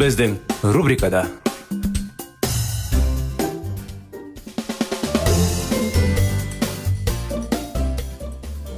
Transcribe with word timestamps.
Біздің 0.00 0.32
рубрикада 0.72 1.26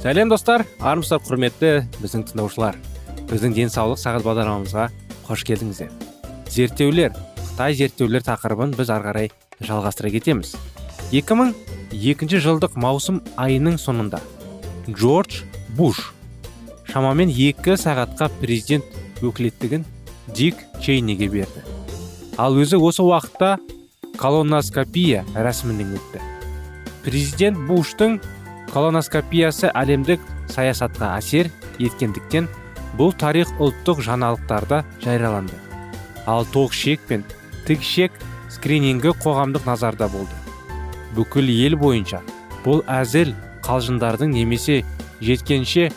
сәлем 0.03 0.33
достар 0.33 0.65
армысыздар 0.83 1.23
құрметті 1.23 1.69
біздің 2.01 2.25
тыңдаушылар 2.27 2.75
біздің 3.31 3.55
денсаулық 3.55 4.01
сағат 4.03 4.27
бағдарламамызға 4.27 4.89
қош 5.29 5.47
келдіңіздер 5.47 5.95
зерттеулер 6.57 7.15
қытай 7.39 7.79
зерттеулер 7.79 8.27
тақырыбын 8.27 8.75
біз 8.75 8.91
ары 8.91 9.07
қарай 9.07 9.31
жалғастыра 9.63 10.11
кетеміз 10.17 10.57
2002 11.15 12.43
жылдық 12.49 12.75
маусым 12.75 13.23
айының 13.39 13.79
соңында 13.79 14.19
джордж 14.91 15.45
буш 15.79 16.09
шамамен 16.91 17.31
екі 17.31 17.79
сағатқа 17.79 18.33
президент 18.43 19.23
өкілеттігін 19.23 19.87
дик 20.27 20.55
чейниге 20.81 21.27
берді. 21.29 21.63
Ал 22.37 22.55
өзі 22.57 22.79
осы 22.81 23.03
уақытта 23.03 23.57
колоноскопия 24.17 25.23
рәсімінен 25.35 25.95
өтті. 25.97 26.21
Президент 27.03 27.59
буштың 27.67 28.19
колоноскопиясы 28.73 29.69
әлемдік 29.73 30.21
саясатқа 30.49 31.13
әсер 31.17 31.51
еткендіктен 31.77 32.47
бұл 32.97 33.13
тарих 33.17 33.51
ұлттық 33.59 34.01
жаңалықтарда 34.05 34.83
жарияланды. 35.03 35.57
Ал 36.25 36.45
тоқ 36.45 36.73
ішек 36.73 37.01
пен 37.09 37.25
тік 37.67 37.81
ішек 37.83 38.15
скринингі 38.53 39.13
қоғамдық 39.23 39.65
назарда 39.67 40.07
болды. 40.07 40.35
Бүкіл 41.17 41.49
ел 41.53 41.77
бойынша 41.77 42.21
бұл 42.63 42.81
әзіл 42.89 43.33
қалжыңдардың 43.65 44.33
немесе 44.33 44.81
жеткенше 45.21 45.89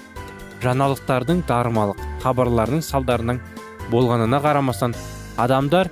жаңалықтардың 0.65 1.45
дарымалық 1.49 2.01
хабарларының 2.25 2.83
салдарынан 2.85 3.41
болғанына 3.91 4.41
қарамастан 4.43 4.95
адамдар 5.37 5.91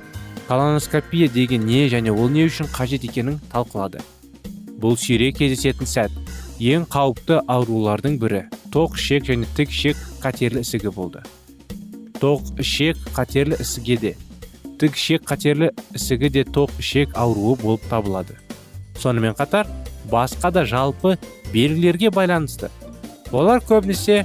колоноскопия 0.49 1.29
деген 1.29 1.67
не 1.67 1.87
және 1.89 2.13
ол 2.13 2.29
не 2.29 2.45
үшін 2.49 2.69
қажет 2.73 3.05
екенін 3.07 3.41
талқылады. 3.53 4.03
Бұл 4.81 4.99
сирек 5.01 5.39
кездесетін 5.39 5.89
сәт 5.89 6.13
ең 6.61 6.85
қауіпті 6.91 7.41
аурулардың 7.49 8.19
бірі 8.21 8.45
тоқ 8.75 8.99
ішек 8.99 9.31
және 9.31 9.49
тік 9.57 9.71
ішек 9.71 9.97
қатерлі 10.23 10.65
ісігі 10.67 10.93
болды. 10.95 11.23
Тоқ 12.21 12.61
ішек 12.61 12.99
қатерлі 13.17 13.61
ісіге 13.63 13.97
де 14.03 14.15
тік 14.81 14.97
ішек 14.99 15.25
қатерлі 15.29 15.71
ісігі 15.95 16.31
де 16.35 16.45
тоқ 16.45 16.71
ішек 16.79 17.15
ауруы 17.15 17.57
болып 17.63 17.85
табылады. 17.91 18.37
Сонымен 18.99 19.37
қатар 19.39 19.69
басқа 20.11 20.51
да 20.53 20.65
жалпы 20.65 21.17
белгілерге 21.53 22.11
байланысты. 22.11 22.71
Олар 23.33 23.63
көбінесе 23.65 24.25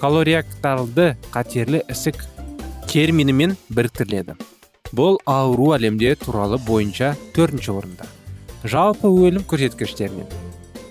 колоректалды 0.00 1.14
қатерлі 1.32 1.82
ісік 1.88 2.24
терминімен 2.90 3.56
біріктіріледі. 3.70 4.36
Бұл 4.94 5.18
ауру 5.26 5.72
әлемде 5.74 6.14
туралы 6.20 6.58
бойынша 6.62 7.14
төртінші 7.34 7.72
орында. 7.74 8.06
Жалпы 8.64 9.10
өлім 9.10 9.44
көрсеткіштерінен. 9.50 10.28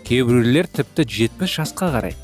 Кейбіреулер 0.06 0.68
тіпті 0.68 1.06
жетпіс 1.10 1.56
жасқа 1.60 1.90
қарай. 1.96 2.16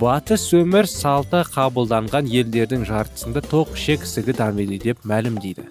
Батыс 0.00 0.46
өмір 0.56 0.88
салты 0.88 1.42
қабылданған 1.52 2.30
елдердің 2.32 2.86
жартысында 2.88 3.44
тоқ 3.50 3.76
ішек 3.76 4.06
ісігі 4.08 4.34
дамиды 4.40 4.80
деп 4.80 5.04
мәлімдейді. 5.04 5.68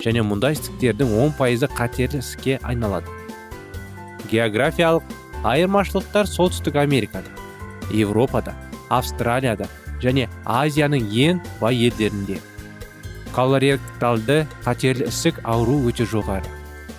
Және 0.00 0.22
мұндай 0.24 0.54
ісіктердің 0.56 1.16
он 1.20 1.34
пайызы 1.36 1.68
қатерлі 1.68 2.22
ісікке 2.22 2.60
айналады. 2.62 3.10
Географиялық 4.30 5.02
айырмашылықтар 5.44 6.30
солтүстік 6.30 6.78
америкада 6.80 7.34
еуропада 7.92 8.54
австралияда 8.90 9.66
және 10.02 10.28
азияның 10.44 11.10
ең 11.10 11.42
бай 11.60 11.76
елдерінде. 11.88 12.38
Колоректалды 13.34 14.44
қатерлі 14.64 15.08
ісік 15.08 15.40
ауру 15.44 15.78
өте 15.90 16.06
жоғары. 16.08 16.46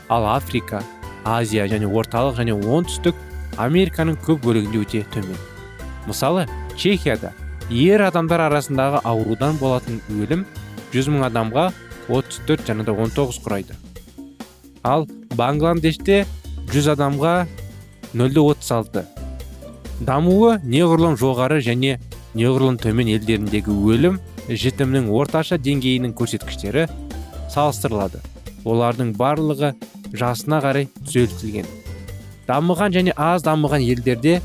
Ал 0.09 0.25
африка 0.33 0.81
азия 1.25 1.67
және 1.67 1.87
орталық 1.87 2.39
және 2.39 2.55
оңтүстік 2.55 3.15
американың 3.57 4.17
көп 4.25 4.43
бөлігінде 4.45 4.81
өте 4.85 5.05
төмен. 5.13 5.37
Мысалы 6.07 6.47
чехияда 6.75 7.33
ер 7.69 8.01
адамдар 8.07 8.47
арасындағы 8.47 9.01
аурудан 9.07 9.57
болатын 9.61 10.01
өлім 10.09 10.45
100 10.93 11.11
мың 11.13 11.27
адамға 11.29 11.71
34 12.09 12.67
және 12.67 12.85
да 12.87 12.91
19 12.91 13.41
құрайды. 13.45 13.75
Ал 14.83 15.07
бангладеште 15.35 16.25
100 16.71 16.93
адамға 16.95 17.35
0,36 18.15 19.05
дамуы 20.01 20.57
неғұрлым 20.65 21.15
жоғары 21.19 21.61
және 21.61 21.99
неғұрлым 22.33 22.79
төмен 22.81 23.11
елдеріндегі 23.13 23.75
өлім 23.93 24.17
жітімнің 24.51 25.09
орташа 25.15 25.57
деңгейінің 25.61 26.15
көрсеткіштері 26.17 26.87
салыстырылады. 27.51 28.21
Олардың 28.65 29.15
барлығы 29.17 29.73
жасына 30.13 30.59
қарай 30.63 30.89
түзетілген 31.05 31.69
дамыған 32.51 32.93
және 32.95 33.13
аз 33.15 33.45
дамыған 33.45 33.83
елдерде 33.85 34.41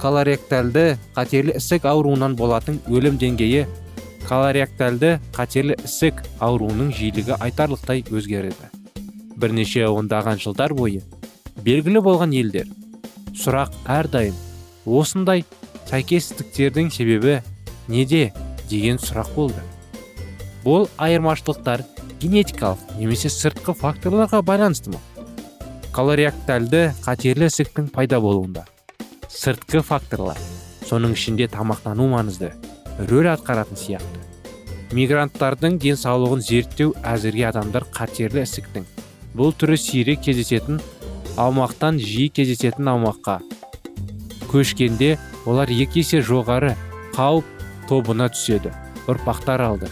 колоректальды 0.00 0.96
қатерлі 1.16 1.56
ісік 1.60 1.86
ауруынан 1.90 2.36
болатын 2.38 2.80
өлім 2.88 3.18
деңгейі 3.20 3.66
колоректальды 4.28 5.18
қатерлі 5.36 5.76
ісік 5.84 6.22
ауруының 6.40 6.92
жиілігі 6.96 7.36
айтарлықтай 7.38 8.04
өзгереді. 8.08 8.70
Бірнеше 9.36 9.86
ондаған 9.88 10.40
жылдар 10.40 10.74
бойы 10.76 11.02
белгілі 11.64 12.00
болған 12.04 12.32
елдер 12.36 12.68
сұрақ 13.36 13.76
әрдайым 13.88 14.36
осындай 14.86 15.44
сәйкестіктердің 15.90 16.90
себебі 16.94 17.40
неде? 17.88 18.30
Деген 18.70 18.98
сұрақ 19.02 19.34
болды. 19.34 19.62
Бұл 20.64 20.88
айырмашылықтар 20.98 21.84
генетикалық 22.22 22.98
немесе 22.98 23.30
сыртқы 23.32 23.74
факторларға 23.74 24.42
байланысты 24.46 24.94
ма? 24.94 25.00
Колоректальды 25.92 26.90
қатерлі 27.04 27.48
ісіктің 27.50 27.90
пайда 27.94 28.20
болуында 28.20 28.66
сыртқы 29.30 29.80
факторлар 29.86 30.38
соның 30.88 31.14
ішінде 31.16 31.46
тамақтану 31.50 32.08
маңызды 32.12 32.50
рөл 33.08 33.30
атқаратын 33.32 33.78
сияқты. 33.78 34.20
Мигранттардың 34.92 35.78
денсаулығын 35.80 36.42
зерттеу 36.42 36.94
әзірге 37.06 37.46
адамдар 37.52 37.86
қатерлі 37.94 38.42
ісіктің 38.42 38.88
бұл 39.38 39.54
түрі 39.54 39.78
сирек 39.78 40.24
кездесетін 40.26 40.80
аумақтан 41.38 42.00
жиі 42.02 42.28
кездесетін 42.34 42.90
аумаққа 42.90 43.38
көшкенде 44.50 45.14
олар 45.46 45.70
екі 45.70 46.02
есе 46.02 46.20
жоғары 46.26 46.74
қауіп 47.14 47.59
тобына 47.90 48.30
түседі. 48.30 48.72
ұрпақтар 49.10 49.62
алды. 49.64 49.88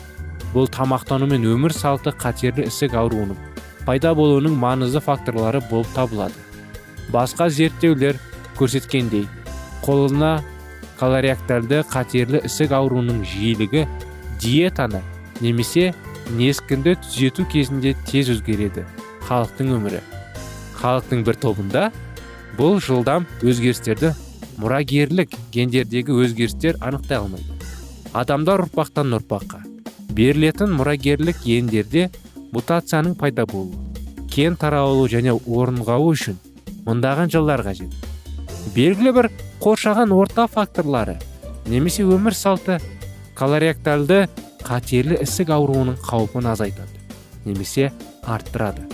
Бұл 0.55 0.69
тамақтану 0.73 1.27
мен 1.29 1.45
өмір 1.49 1.75
салты 1.75 2.13
қатерлі 2.15 2.69
ісік 2.69 2.95
ауруының 2.97 3.37
пайда 3.87 4.13
болуының 4.17 4.55
маңызды 4.61 5.01
факторлары 5.05 5.61
болып 5.71 5.89
табылады. 5.97 6.37
Басқа 7.13 7.49
зерттеулер 7.49 8.19
көрсеткендей 8.59 9.27
қолына 9.85 10.39
колоректальды 11.01 11.83
қатерлі 11.89 12.43
ісік 12.45 12.75
ауруының 12.79 13.25
жиілігі 13.29 13.87
диетаны 14.43 15.03
немесе 15.41 15.93
нескінді 16.37 16.97
түзету 17.05 17.49
кезінде 17.53 17.95
тез 18.07 18.33
өзгереді 18.37 18.85
халықтың 19.29 19.75
өмірі. 19.79 20.03
Халықтың 20.79 21.25
бір 21.27 21.39
тобында 21.43 21.89
бұл 22.59 22.79
жылдам 22.85 23.27
өзгерістерді 23.43 24.15
мұрагерлік 24.59 25.33
гендердегі 25.55 26.17
өзгерістер 26.25 26.79
анықтай 26.81 27.23
алмайды. 27.23 27.58
Адамдар 28.17 28.65
ұрпақтан 28.65 29.13
ұрпаққа 29.19 29.61
берілетін 30.17 30.73
мұрагерлік 30.79 31.43
гендерде 31.45 32.09
мутацияның 32.55 33.15
пайда 33.21 33.45
болуы 33.47 33.89
кен 34.33 34.57
таралу 34.57 35.05
және 35.11 35.35
орынғауы 35.35 36.13
үшін 36.15 36.39
мыңдаған 36.87 37.33
жылдар 37.33 37.63
қажет. 37.67 37.93
Белгілі 38.75 39.13
бір 39.17 39.31
қоршаған 39.61 40.13
орта 40.17 40.47
факторлары 40.49 41.19
немесе 41.67 42.07
өмір 42.07 42.37
салты 42.37 42.79
колоректальды 43.39 44.27
қатерлі 44.65 45.21
ісік 45.25 45.53
ауруының 45.57 45.99
қаупін 46.05 46.49
азайтады 46.53 47.03
немесе 47.45 47.91
арттырады. 48.25 48.87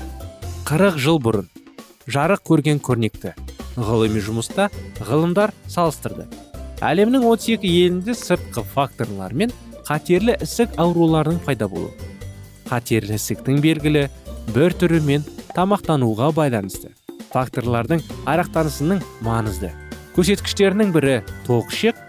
40 0.65 0.99
жыл 0.99 1.21
бұрын 1.23 1.51
жарық 2.11 2.43
көрген 2.51 2.81
көрнекті 2.83 3.35
ғылыми 3.77 4.23
жұмыста 4.23 4.71
ғылымдар 5.01 5.55
салыстырды. 5.69 6.27
Әлемнің 6.83 7.25
32 7.29 7.69
елінде 7.69 8.15
сыртқы 8.19 8.65
факторлар 8.75 9.35
мен 9.35 9.53
қатерлі 9.87 10.35
ісік 10.43 10.75
ауруларының 10.81 11.41
пайда 11.45 11.69
болуы. 11.71 11.93
Қатерлі 12.69 13.19
ісіктің 13.19 13.61
белгілі 13.63 14.07
бір 14.55 14.75
түрі 14.81 15.01
мен 15.05 15.27
тамақтануға 15.55 16.33
байланысты. 16.35 16.91
Факторлардың 17.35 18.03
арақтанысының 18.31 19.03
маңызды. 19.27 19.71
Көрсеткіштерінің 20.17 20.93
бірі 20.95 21.21
тоқ 21.47 21.71
ішек 21.75 22.01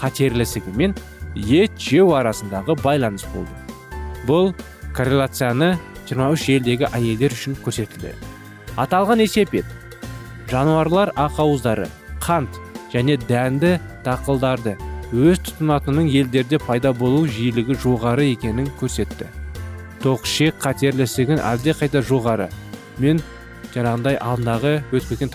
қатерлі 0.00 0.46
ісігі 0.46 0.76
мен 0.76 0.96
ет 1.36 1.76
жеу 1.80 2.14
арасындағы 2.16 2.76
байланыс 2.82 3.26
болды. 3.34 3.52
Бұл 4.28 4.52
корреляцияны 4.96 5.74
23 6.08 6.48
елдегі 6.56 6.88
әйелдер 6.92 7.34
үшін 7.34 7.56
көрсетілді. 7.64 8.14
Аталған 8.76 9.24
есепет 9.24 9.66
жануарлар 10.50 11.12
ақауыздары 11.16 11.88
қант 12.22 12.60
және 12.96 13.18
дәнді 13.28 13.76
дақылдарды 14.06 14.76
өз 15.12 15.40
тұтынатынның 15.46 16.08
елдерде 16.10 16.58
пайда 16.62 16.92
болу 16.96 17.26
жиілігі 17.30 17.76
жоғары 17.82 18.30
екенін 18.32 18.70
көрсетті. 18.80 19.28
Тоқшек 20.02 20.58
қатерлі 20.62 21.06
әлде 21.38 21.74
қайда 21.76 22.02
жоғары. 22.02 22.48
Мен 22.98 23.20
жаңағындай 23.74 24.18
алдындағы 24.18 24.72
өтіп 24.92 25.08
кеткен 25.12 25.30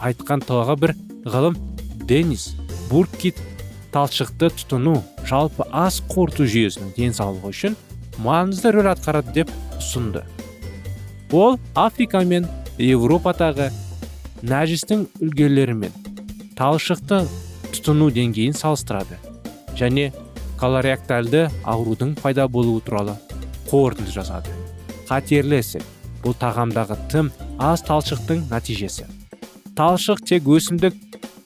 айтқан 0.00 0.44
тағы 0.46 0.76
бір 0.80 0.94
ғылым. 1.26 1.56
Денис 2.08 2.54
буркит 2.90 3.36
талшықты 3.92 4.50
тұтыну 4.50 5.02
жалпы 5.28 5.66
ас 5.70 6.00
қорыту 6.08 6.46
жүйесінің 6.48 6.94
денсаулығы 6.96 7.52
үшін 7.52 7.76
маңызды 8.24 8.72
рөл 8.72 8.90
атқарады 8.92 9.32
деп 9.32 9.52
ұсынды. 9.78 10.24
Ол 11.32 11.58
африка 11.74 12.24
мен 12.24 12.48
еуропадағы 12.78 13.70
нәжістің 14.42 15.06
үлгілерімен 15.22 16.01
талшықты 16.62 17.16
тұтыну 17.74 18.06
деңгейін 18.14 18.52
салыстырады 18.54 19.16
және 19.74 20.12
колореактальды 20.60 21.48
аурудың 21.66 22.12
пайда 22.20 22.44
болуы 22.46 22.78
туралы 22.86 23.16
қорытынды 23.66 24.12
жасады. 24.14 24.52
Қатерлі 25.08 25.58
ісік 25.58 25.82
бұл 26.22 26.36
тағамдағы 26.38 26.94
тым 27.10 27.32
аз 27.58 27.82
талшықтың 27.88 28.44
нәтижесі. 28.52 29.08
Талшық 29.74 30.22
тек 30.28 30.46
өсімдік 30.46 30.94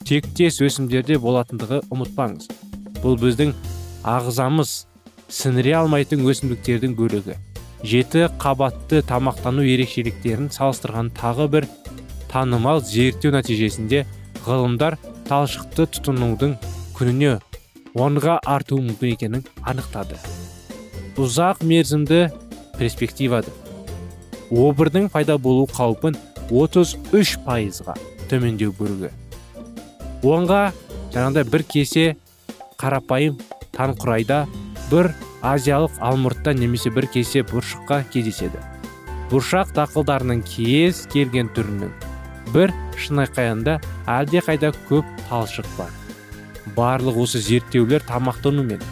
тектес 0.05 0.61
өсімдерде 0.67 1.17
болатындығы 1.23 1.81
ұмытпаңыз. 1.89 2.51
Бұл 3.01 3.17
біздің 3.23 3.55
ағзамыз 4.05 4.75
сіңіре 5.33 5.79
алмайтын 5.81 6.29
өсімдіктердің 6.29 6.93
бөлігі. 7.01 7.39
Жеті 7.81 8.29
қабатты 8.37 9.01
тамақтану 9.09 9.65
ерекшеліктерін 9.65 10.53
салыстырған 10.53 11.15
тағы 11.17 11.49
бір 11.57 11.71
танымал 12.29 12.85
зерттеу 12.85 13.33
нәтижесінде 13.33 14.05
ғылымдар 14.47 14.97
талшықты 15.29 15.89
тұтынудың 15.97 16.57
күніне 16.97 17.37
онға 17.99 18.39
артуы 18.47 18.85
мүмкін 18.87 19.15
екенін 19.17 19.45
анықтады. 19.67 20.19
Ұзақ 21.17 21.63
мерзімді 21.67 22.27
перспективада 22.79 23.53
обырдың 24.51 25.09
пайда 25.11 25.39
болу 25.43 25.67
қаупін 25.71 26.17
33 26.51 27.37
пайызға 27.47 27.97
төмендеу 28.31 28.75
бөлігі. 28.79 29.11
Онға 30.27 30.61
жаңағыдай 31.15 31.49
бір 31.51 31.65
кесе 31.73 32.07
қарапайым 32.79 33.41
танқұрайда 33.75 34.45
бір 34.91 35.11
азиялық 35.47 35.99
алмұртта 36.05 36.55
немесе 36.55 36.93
бір 36.95 37.09
кесе 37.13 37.43
бұршыққа 37.47 38.05
кездеседі. 38.13 38.63
Бұршақ 39.33 39.75
дақылдарының 39.75 40.45
кез 40.47 41.07
келген 41.11 41.51
түрінің 41.57 41.95
бір 42.55 42.75
шынайқайында 43.01 43.79
әлде 44.11 44.43
қайда 44.47 44.73
көп 44.89 45.09
талшық 45.29 45.69
бар. 45.79 45.91
Барлық 46.77 47.21
осы 47.23 47.41
зерттеулер 47.41 48.05
тамақтану 48.09 48.65
мен 48.67 48.83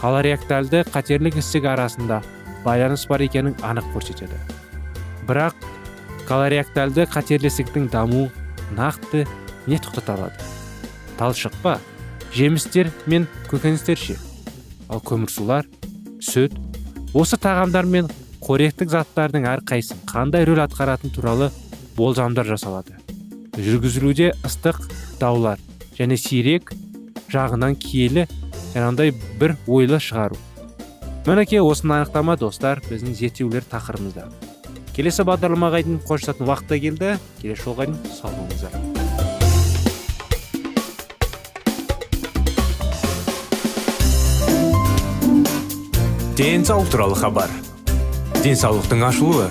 колореактальды 0.00 0.82
қатерлік 0.90 1.38
ісік 1.40 1.68
арасында 1.70 2.22
байланыс 2.64 3.06
бар 3.08 3.24
екенін 3.24 3.54
анық 3.62 3.92
көрсетеді. 3.94 4.38
Бірақ 5.28 5.54
колореактальды 6.28 7.06
қатерлесіктің 7.10 7.90
дамуы 7.92 8.30
нақты 8.76 9.26
не 9.66 9.78
тоқтата 9.78 10.16
алады? 10.16 10.48
Талшық 11.18 11.54
па? 11.62 11.78
Жемістер 12.34 12.90
мен 13.06 13.28
көкөністер 13.50 13.98
ше? 13.98 14.16
Ал 14.88 15.02
көмірсулар 15.04 15.66
сүт 16.22 16.54
осы 17.14 17.36
тағамдар 17.40 17.86
мен 17.86 18.08
қоректік 18.40 18.90
заттардың 18.92 19.46
әрқайсысы 19.50 19.98
қандай 20.08 20.46
рөл 20.48 20.62
атқаратыны 20.64 21.12
туралы 21.14 21.50
болжамдар 21.96 22.46
жасалады. 22.46 22.98
Жүргізілуде 23.56 24.32
ыстық 24.46 24.84
даулар 25.20 25.58
және 25.98 26.16
сирек 26.16 26.72
жағынан 27.30 27.76
киелі 27.78 28.26
жаңағыдай 28.74 29.14
бір 29.40 29.56
ойлы 29.66 29.98
шығару. 30.00 30.38
Мінекей 31.26 31.60
осыны 31.60 32.00
анықтама 32.00 32.36
достар 32.40 32.80
біздің 32.86 33.14
зерттеулер 33.18 33.66
тақырыбымызда. 33.70 34.30
Келесі 34.96 35.26
бағдарламаға 35.28 35.82
дейін 35.84 36.00
қоштасатын 36.06 36.48
уақыт 36.48 36.70
та 36.72 36.78
келді. 36.80 37.12
Келесі 37.42 37.66
жолға 37.66 37.86
сау 38.16 38.32
болыңыздар. 38.34 38.72
Денсаулық 46.40 46.88
туралы 46.88 47.16
хабар. 47.20 47.50
Денсаулықтың 48.40 49.04
ашылуы. 49.04 49.50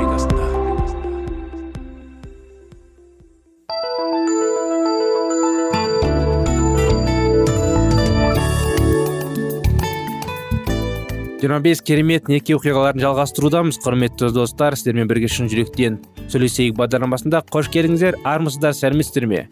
Жиырма 11.41 11.57
бес 11.59 11.79
керемет 11.81 12.27
неке 12.29 12.53
оқиғаларын 12.53 13.01
жалғастырудамыз 13.01 13.79
құрметті 13.81 14.27
достар 14.35 14.75
сіздермен 14.77 15.07
бірге 15.09 15.25
шын 15.25 15.47
жүректен 15.49 15.95
сөйлесейік 16.29 16.75
бағдарламасында. 16.77 17.39
Қош 17.49 17.71
келдіңіздер 17.73 18.19
армысыздар 18.29 18.75
сәлеметсіздер 18.77 19.25
ме? 19.25 19.47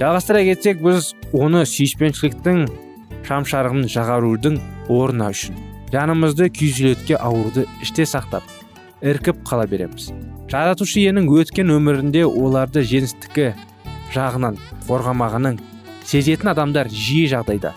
Жалғастыра 0.00 0.40
кетсек 0.48 0.80
біз 0.82 1.12
оны 1.30 1.62
сүйіспеншіліктің 1.70 2.64
шамшарығын 3.28 3.86
жағарудың 3.94 4.56
орны 4.90 5.28
үшін 5.30 5.60
жанымызды 5.92 6.48
күйзеліске 6.56 7.14
ауруды 7.22 7.68
іште 7.86 8.02
сақтап 8.02 8.42
іркіп 8.98 9.44
қала 9.46 9.68
береміз. 9.70 10.08
Жаратушы 10.50 11.04
иенің 11.04 11.28
өткен 11.38 11.70
өмірінде 11.70 12.24
оларды 12.26 12.82
жеңістікі 12.82 13.52
жағынан 14.16 14.58
қорғамағының 14.88 15.60
сезетін 16.02 16.50
адамдар 16.50 16.90
жиі 16.90 17.30
жағдайда. 17.30 17.76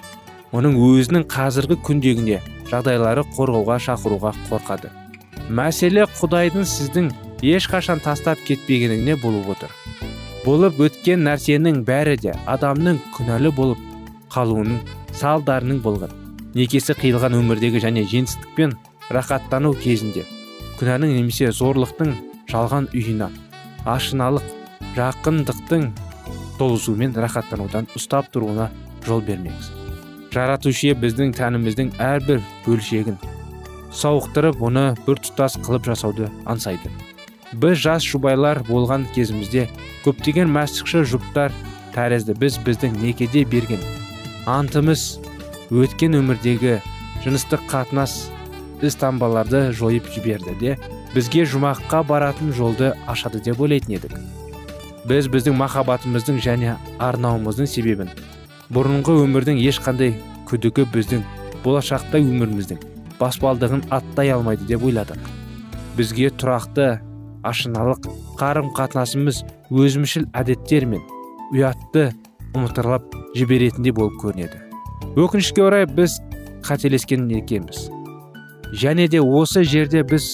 Оның 0.51 0.79
өзінің 0.81 1.27
қазіргі 1.31 1.77
күндегіне 1.85 2.41
жағдайлары 2.71 3.25
қорғауға 3.35 3.77
шақыруға 3.85 4.33
қорқады. 4.49 4.91
Мәселе 5.51 6.05
құдайдың 6.19 6.65
сіздің 6.67 7.11
ешқашан 7.43 7.99
тастап 8.03 8.39
кетпегеніне 8.47 9.17
болып 9.21 9.49
отыр. 9.55 9.71
Болып 10.45 10.79
өткен 10.81 11.25
нәрсенің 11.27 11.83
бәрі 11.85 12.17
де 12.23 12.35
адамның 12.49 13.01
күнәлі 13.17 13.51
болып 13.55 13.81
қалуының 14.33 14.79
салдарының 15.13 15.81
болған. 15.83 16.15
Некесі 16.55 16.95
қиылған 16.97 17.35
өмірдегі 17.37 17.83
және 17.83 18.05
жеңістікпен 18.11 18.73
рахаттану 19.11 19.73
кезінде 19.83 20.25
күнәнің 20.79 21.13
немесе 21.15 21.51
зорлықтың 21.55 22.15
жалған 22.51 22.89
үйіна 22.95 23.29
ашыналық 23.85 24.47
жақындықтың 24.97 25.85
толысуымен 26.57 27.13
рахаттанудан 27.25 27.87
ұстап 27.97 28.31
тұруына 28.33 28.71
жол 29.05 29.23
бермеңіз. 29.27 29.80
Жаратушы 30.31 30.95
біздің 30.95 31.35
тәніміздің 31.37 31.95
әрбір 32.01 32.41
бөлшегін 32.65 33.19
сауықтырып 33.91 34.61
оны 34.63 34.83
бір 35.05 35.19
тұтас 35.19 35.57
қылып 35.59 35.89
жасауды 35.91 36.29
аңсайды. 36.49 36.91
Біз 37.51 37.81
жас 37.83 38.05
жұбайлар 38.07 38.61
болған 38.69 39.03
кезімізде 39.15 39.67
көптеген 40.05 40.47
мәсіхші 40.55 41.03
жұптар 41.11 41.51
тәрізді. 41.95 42.37
Біз 42.39 42.57
біздің 42.63 42.95
некеде 43.01 43.43
берген 43.43 43.83
антымыз 44.47 45.19
өткен 45.71 46.15
өмірдегі 46.21 46.79
жыныстық 47.25 47.67
қатынас 47.71 48.29
таңбаларды 48.81 49.69
жойып 49.77 50.07
жіберді 50.09 50.55
де 50.59 50.77
бізге 51.13 51.43
жұмаққа 51.45 52.01
баратын 52.07 52.53
жолды 52.55 52.95
ашады 53.05 53.43
деп 53.43 53.59
ойлайтын 53.61 53.99
едік. 53.99 54.15
Біз 55.05 55.27
біздің 55.29 55.59
махаббатымыздың 55.59 56.39
және 56.41 56.77
арнауымыздың 56.97 57.67
себебін 57.67 58.09
бұрынғы 58.71 59.17
өмірдің 59.25 59.61
ешқандай 59.67 60.15
күдігі 60.49 60.87
біздің 60.93 61.23
болашақта 61.65 62.21
өміріміздің 62.23 62.81
баспалдығын 63.19 63.85
аттай 63.93 64.31
алмайды 64.33 64.67
деп 64.69 64.85
ойладық 64.87 65.31
бізге 65.97 66.31
тұрақты 66.39 66.87
ашыналық 67.47 68.07
қарым 68.39 68.69
қатынасымыз 68.77 69.41
өзімшіл 69.71 70.27
әдеттер 70.37 70.85
мен 70.89 71.01
ұятты 71.51 72.11
ұмытырлап 72.55 73.15
жіберетіндей 73.35 73.93
болып 73.95 74.17
көрінеді. 74.21 74.59
Өкінішке 75.19 75.63
орай 75.65 75.87
біз 75.87 76.19
қателескен 76.67 77.27
екенбіз. 77.39 77.89
Және 78.71 79.07
де 79.11 79.19
осы 79.21 79.63
жерде 79.67 80.03
біз 80.07 80.27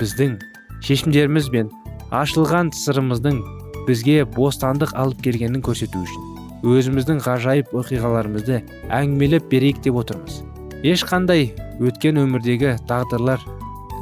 біздің 0.00 0.36
шешімдеріміз 0.84 1.48
бен 1.54 1.72
ашылған 2.12 2.72
сырымыздың 2.76 3.40
бізге 3.88 4.22
бостандық 4.36 4.92
алып 4.98 5.24
келгенін 5.24 5.64
көрсету 5.64 6.04
үшін. 6.04 6.31
Өзіміздің 6.62 7.20
ғажайып 7.24 7.72
оқиғаларымызды 7.74 8.60
әңгімелеп 8.92 9.48
берейік 9.50 9.82
деп 9.84 9.98
отырмыз. 10.02 10.40
Ешқандай 10.86 11.50
өткен 11.82 12.20
өмірдегі 12.22 12.76
тағдырлар 12.90 13.42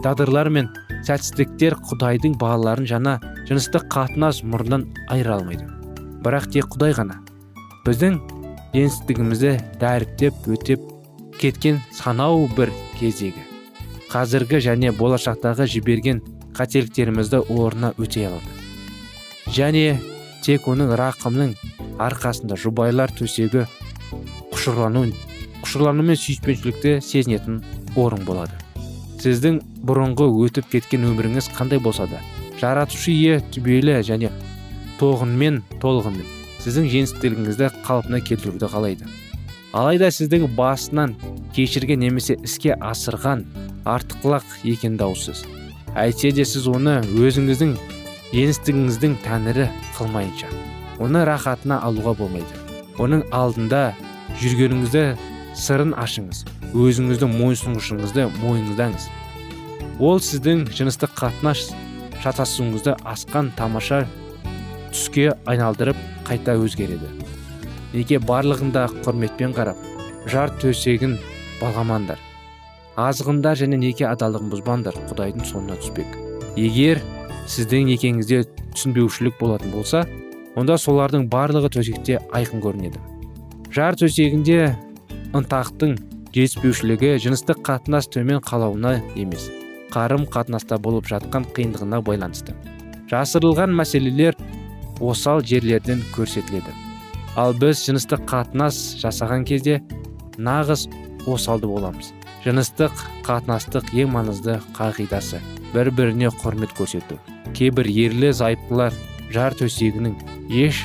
тағдырлар 0.05 0.51
мен 0.53 0.71
сәтсіздіктер 1.09 1.77
құдайдың 1.91 2.39
балаларын 2.41 2.89
жаңа 2.89 3.19
жыныстық 3.49 3.89
қатынас 3.93 4.43
мұрнынан 4.45 4.89
айыра 5.09 5.39
алмайды. 5.41 5.69
Бірақ 6.25 6.51
тек 6.53 6.73
құдай 6.75 6.97
ғана. 6.97 7.21
Біздің 7.87 8.21
енсіздігімізді 8.77 9.55
дәріптеп 9.81 10.51
өтеп 10.53 10.85
кеткен 11.41 11.81
санау 11.97 12.49
бір 12.57 12.73
кездегі 13.01 13.51
қазіргі 14.11 14.59
және 14.65 14.91
болашақтағы 14.99 15.69
жіберген 15.71 16.21
қателіктерімізді 16.57 17.45
орнына 17.55 17.93
өтей 17.99 18.27
алады. 18.27 18.51
Және 19.55 20.01
тек 20.43 20.67
оның 20.71 20.91
рақымның 20.99 21.55
арқасында 22.01 22.57
жұбайлар 22.61 23.13
төсегі 23.17 23.67
құшырлану 24.53 25.05
құшырлану 25.61 26.05
мен 26.09 26.17
сүйіспеншілікті 26.17 26.97
сезінетін 27.05 27.61
орын 28.01 28.25
болады. 28.25 28.57
Сіздің 29.21 29.61
бұрынғы 29.85 30.29
өтіп 30.47 30.71
кеткен 30.73 31.05
өміріңіз 31.11 31.51
қандай 31.57 31.81
болса 31.83 32.09
да 32.09 32.23
жаратушы 32.61 33.13
ие 33.13 33.39
түбелі 33.53 33.99
және 34.07 34.33
тоғынмен 35.01 35.61
толығымен 35.83 36.27
сіздің 36.65 36.89
жеңістілігіңізді 36.95 37.71
қалпына 37.85 38.21
келтіруді 38.25 38.73
қалайды. 38.73 39.09
Алайда 39.77 40.11
сіздің 40.11 40.49
басынан 40.57 41.15
кешірген 41.55 42.01
немесе 42.03 42.37
іске 42.45 42.75
асырған 42.75 43.47
артықлақ 43.85 44.61
екен 44.65 44.97
даусыз 45.01 45.45
әйтсе 45.99 46.31
де 46.35 46.45
сіз 46.47 46.69
оны 46.71 47.01
өзіңіздің 47.19 47.77
жеңістігіңіздің 48.31 49.17
тәңірі 49.25 49.71
қылмайынша. 49.97 50.51
Оны 51.01 51.25
рахатына 51.25 51.81
алуға 51.87 52.15
болмайды. 52.19 52.61
Оның 53.01 53.25
алдында 53.35 53.95
жүргеніңізді 54.41 55.05
сырын 55.59 55.97
ашыңыз. 55.99 56.45
Өзіңізді 56.77 57.29
мойынсұнғышыңызды 57.33 58.29
мойындаңыз. 58.39 59.09
Ол 59.99 60.23
сіздің 60.23 60.69
жыныстық 60.77 61.17
қатынас 61.19 61.71
шатасуыңызды 62.23 62.95
асқан 63.09 63.51
тамаша 63.59 64.05
түске 64.93 65.31
айналдырып 65.51 65.99
қайта 66.29 66.57
өзгереді. 66.61 67.11
Неге 67.93 68.23
барлығында 68.23 68.87
құрметпен 69.03 69.57
қарап 69.57 69.81
жар 70.31 70.53
төсегін 70.63 71.19
балғамандар 71.61 72.21
азғындар 72.99 73.59
және 73.59 73.79
неке 73.81 74.07
адалдығын 74.09 74.51
бұзбаңдар 74.53 74.97
құдайдың 75.11 75.47
соңына 75.49 75.77
түспек. 75.81 76.17
Егер 76.59 77.01
сіздің 77.49 77.89
некеңізде 77.91 78.43
түсінбеушілік 78.75 79.39
болатын 79.41 79.73
болса 79.75 80.05
онда 80.59 80.77
солардың 80.81 81.29
барлығы 81.31 81.71
төсекте 81.77 82.19
айқын 82.35 82.63
көрінеді. 82.65 83.01
Жар 83.75 83.99
төсегінде 83.99 84.75
ынтақтың 85.37 85.97
жетіспеушілігі 86.35 87.17
жыныстық 87.23 87.63
қатынас 87.67 88.11
төмен 88.11 88.43
қалауына 88.43 88.99
емес 89.15 89.51
қарым 89.91 90.27
қатынаста 90.31 90.79
болып 90.79 91.09
жатқан 91.11 91.47
қиындығына 91.55 92.01
байланысты. 92.07 92.55
Жасырылған 93.11 93.75
мәселелер 93.75 94.37
осал 95.01 95.43
жерлерден 95.43 96.03
көрсетіледі. 96.15 96.75
Ал 97.37 97.55
біз 97.55 97.83
жыныстық 97.87 98.27
қатынас 98.31 98.79
жасаған 99.03 99.47
кезде 99.47 99.81
нағыз 100.39 100.87
осалды 101.27 101.71
боламыз. 101.71 102.13
Жыныстық 102.45 103.05
қатынастық 103.27 103.91
ең 103.99 104.15
маңызды 104.15 104.61
қағидасы. 104.79 105.43
Бір 105.75 105.91
біріне 105.95 106.31
құрмет 106.43 106.75
көрсету. 106.79 107.19
Кейбір 107.55 107.91
ерлі 107.91 108.33
зайыптылар 108.35 108.95
жар 109.31 109.55
төсегінің 109.59 110.17
еш 110.51 110.85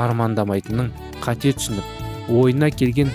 армандамайтынын 0.00 0.90
қате 1.20 1.52
түсініп 1.58 2.30
ойына 2.30 2.70
келген 2.70 3.10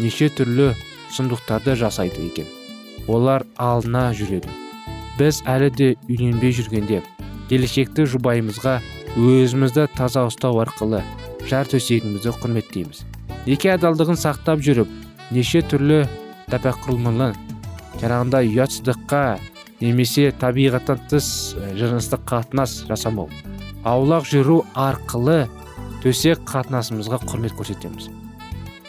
неше 0.00 0.30
түрлі 0.32 0.72
сұмдықтарды 1.14 1.76
жасайды 1.78 2.24
екен. 2.26 2.48
Олар 3.06 3.44
алдына 3.60 4.08
жүреді. 4.16 4.50
Біз 5.18 5.42
әлі 5.46 5.70
де 5.76 5.88
үйленбей 6.08 6.54
жүргенде 6.56 7.02
келешекті 7.50 8.08
жұбайымызға 8.10 8.78
өзімізді 9.20 9.86
таза 9.94 10.24
ұстау 10.26 10.58
арқылы 10.64 11.04
жар 11.46 11.68
төсегімізді 11.70 12.32
құрметтейміз. 12.40 13.04
Неке 13.46 13.74
адалдығын 13.76 14.18
сақтап 14.18 14.64
жүріп 14.64 14.90
неше 15.36 15.62
түрлі 15.68 16.02
тәпәкүрмылы 16.50 17.34
жаңағындай 18.00 18.50
ұятсыздыққа 18.54 19.24
немесе 19.84 20.30
табиғаттан 20.40 21.04
тыс 21.10 21.28
жыныстық 21.76 22.24
қатынас 22.30 22.80
жасамау. 22.88 23.28
Аулақ 23.84 24.24
жүру 24.28 24.62
арқылы 24.74 25.44
төсек 26.02 26.40
қатынасымызға 26.48 27.20
құрмет 27.24 27.54
көрсетеміз. 27.58 28.08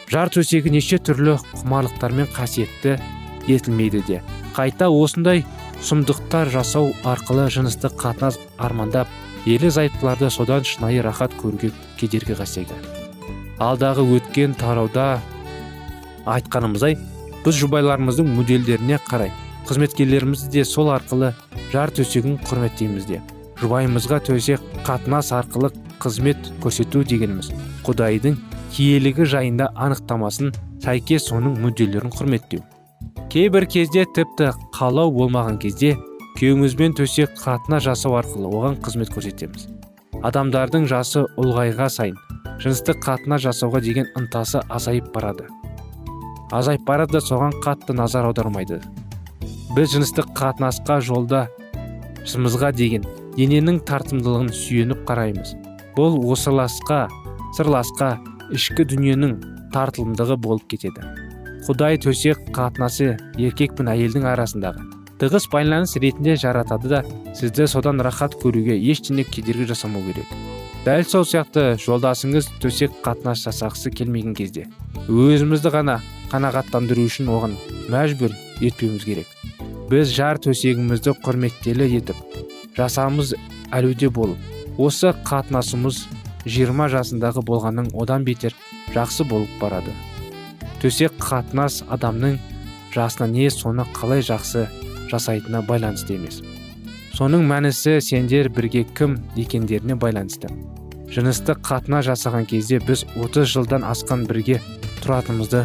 Жар 0.08 0.30
төсегі 0.32 0.72
неше 0.72 0.98
түрлі 1.02 1.36
құмарлықтармен 1.52 2.30
қасиетті 2.32 2.96
етілмейді 3.50 4.02
де. 4.08 4.22
Қайта 4.56 4.88
осындай 4.88 5.44
сұмдықтар 5.84 6.48
жасау 6.54 6.92
арқылы 7.04 7.48
жыныстық 7.52 7.98
қатынас 8.00 8.38
армандап 8.56 9.10
ерлі 9.44 9.70
зайыптыларды 9.70 10.30
содан 10.30 10.64
шынайы 10.64 11.02
рахат 11.04 11.36
көруге 11.36 11.72
кедергі 12.00 12.38
жасайды. 12.38 12.74
Алдағы 13.60 14.06
өткен 14.16 14.56
тарауда 14.56 15.20
айтқанымыздай 16.24 16.96
біз 17.44 17.60
жұбайларымыздың 17.60 18.32
мүдделеріне 18.38 18.98
қарай 19.06 19.32
қызметкерлерімізді 19.68 20.52
де 20.56 20.64
сол 20.64 20.92
арқылы 20.94 21.34
жар 21.72 21.92
төсегін 21.94 22.40
құрметтейміз 22.46 23.08
де. 23.10 23.22
Жұбайымызға 23.60 24.20
төсек 24.26 24.62
қатынас 24.86 25.32
арқылы 25.36 25.70
қызмет 26.02 26.50
көрсету 26.62 27.04
дегеніміз. 27.08 27.50
Құдайдың 27.86 28.36
киелігі 28.74 29.26
жайында 29.32 29.70
анықтамасын 29.74 30.52
сәйкес 30.84 31.30
соның 31.30 31.56
мүдделерін 31.62 32.12
құрметтеу. 32.12 32.62
Кейбір 33.32 33.66
кезде 33.66 34.04
тіпті 34.16 34.52
қалау 34.76 35.12
болмаған 35.14 35.58
кезде 35.62 35.96
күйеуімізбен 36.36 36.96
төсек 36.98 37.32
қатынас 37.40 37.86
жасау 37.88 38.18
арқылы 38.20 38.52
оған 38.52 38.78
қызмет 38.84 39.12
көрсетеміз. 39.14 39.68
Адамдардың 40.24 40.86
жасы 40.90 41.24
ұлғайға 41.40 41.88
сайын 41.92 42.16
жыныстық 42.62 43.02
қатынас 43.04 43.44
жасауға 43.44 43.82
деген 43.84 44.08
ынтасы 44.16 44.62
азайып 44.68 45.10
барады. 45.14 45.48
Азайып 46.52 46.86
барады 46.88 47.18
да 47.18 47.20
соған 47.24 47.56
қатты 47.64 47.96
назар 47.96 48.28
аудармайды. 48.28 48.80
Біз 49.76 49.92
жыныстық 49.96 50.32
қатынасқа 50.36 51.00
жолда 51.00 51.48
деген 52.72 53.04
дененің 53.36 53.82
тартымдылығын 53.88 54.50
сүйеніп 54.56 55.04
қараймыз. 55.08 55.54
Бұл 55.96 56.18
осыласқа 56.32 57.06
сырласқа 57.56 58.16
ішкі 58.56 58.88
дүниенің 58.92 59.38
тартылымдығы 59.76 60.36
болып 60.40 60.68
кетеді. 60.72 61.04
Құдай 61.66 61.98
төсек 62.00 62.42
қатынасы 62.56 63.16
еркек 63.40 63.74
пен 63.76 63.90
әйелдің 63.92 64.28
арасындағы 64.32 64.84
тығыз 65.20 65.46
байланыс 65.52 65.96
ретінде 65.96 66.36
жаратады 66.36 66.90
да 66.90 67.02
сізді 67.36 67.66
содан 67.70 68.00
рахат 68.04 68.36
көруге 68.42 68.76
ештеңе 68.76 69.24
кедергі 69.24 69.70
жасамау 69.72 70.04
керек. 70.04 70.28
Дәл 70.84 71.04
сол 71.08 71.24
сияқты 71.26 71.74
жолдасыңыз 71.82 72.50
төсек 72.62 72.92
қатынас 73.04 73.42
жасағысы 73.46 73.90
келмеген 73.96 74.36
кезде 74.38 74.66
өзімізді 75.08 75.72
ғана 75.74 75.98
қанағаттандыру 76.32 77.06
үшін 77.08 77.32
оған 77.32 77.56
мәжбүр 77.90 78.36
етпеуіміз 78.60 79.08
керек. 79.08 79.32
Біз 79.90 80.12
жар 80.14 80.38
төсегімізді 80.42 81.16
құрметтелі 81.24 81.88
етіп 81.96 82.20
жасамыз 82.76 83.34
әлуде 83.74 84.10
болып 84.12 84.78
осы 84.78 85.12
қатынасымыз 85.26 86.02
20 86.46 86.90
жасындағы 86.92 87.42
болғанның 87.46 87.88
одан 87.98 88.24
бетер 88.26 88.54
жақсы 88.94 89.24
болып 89.28 89.50
барады. 89.60 89.94
Төсек 90.82 91.16
қатынас 91.18 91.80
адамның 91.88 92.36
жасына 92.94 93.26
не 93.32 93.48
соны 93.50 93.86
қалай 93.96 94.22
жақсы 94.22 94.66
жасайтынына 95.10 95.64
байланысты 95.66 96.18
емес. 96.18 96.42
Соның 97.16 97.46
мәнісі 97.48 97.96
сендер 98.04 98.50
бірге 98.52 98.84
кім 98.94 99.16
екендеріне 99.40 99.96
байланысты. 99.96 100.52
Жыныстық 101.08 101.62
қатынас 101.64 102.06
жасаған 102.10 102.46
кезде 102.50 102.78
біз 102.84 103.06
30 103.16 103.48
жылдан 103.54 103.86
асқан 103.88 104.26
бірге 104.28 104.60
тұратынымызды 105.00 105.64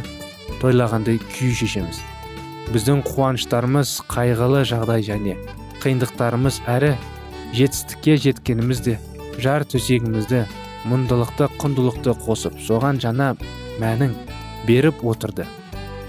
тойлағандай 0.62 1.20
күй 1.34 1.51
шешеміз. 1.58 2.00
Біздің 2.72 3.01
қуаныштарымыз 3.03 3.98
қайғылы 4.08 4.63
жағдай 4.70 5.03
және 5.03 5.36
қиындықтарымыз 5.81 6.61
әрі 6.69 6.91
жетістікке 7.57 8.17
жеткенімізде 8.25 8.97
жар 9.41 9.65
төсегімізді 9.67 10.43
мұндылықты 10.91 11.50
құндылықты 11.61 12.15
қосып 12.25 12.57
соған 12.65 13.01
жаңа 13.01 13.33
мәнін 13.81 14.15
беріп 14.67 15.03
отырды. 15.07 15.45